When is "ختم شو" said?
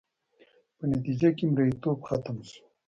2.07-2.61